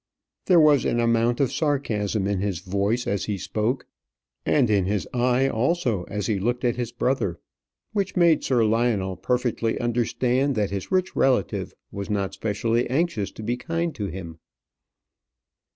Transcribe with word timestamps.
There 0.47 0.59
was 0.59 0.83
an 0.83 0.99
amount 0.99 1.39
of 1.39 1.51
sarcasm 1.51 2.25
in 2.25 2.39
his 2.39 2.61
voice 2.61 3.05
as 3.05 3.25
he 3.25 3.37
spoke, 3.37 3.85
and 4.47 4.67
in 4.67 4.85
his 4.85 5.07
eye 5.13 5.47
also 5.47 6.05
as 6.05 6.25
he 6.25 6.39
looked 6.39 6.65
at 6.65 6.75
his 6.75 6.91
brother, 6.91 7.39
which 7.93 8.15
made 8.15 8.43
Sir 8.43 8.65
Lionel 8.65 9.15
perfectly 9.15 9.79
understand 9.79 10.55
that 10.55 10.71
his 10.71 10.91
rich 10.91 11.15
relative 11.15 11.75
was 11.91 12.09
not 12.09 12.33
specially 12.33 12.89
anxious 12.89 13.29
to 13.33 13.43
be 13.43 13.57
kind 13.57 13.93
to 13.93 14.07
him. 14.07 14.39